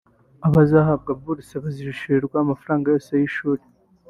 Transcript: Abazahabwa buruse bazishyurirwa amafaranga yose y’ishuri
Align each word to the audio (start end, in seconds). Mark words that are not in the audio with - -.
Abazahabwa 0.47 1.11
buruse 1.21 1.55
bazishyurirwa 1.63 2.37
amafaranga 2.45 2.85
yose 2.93 3.11
y’ishuri 3.19 3.63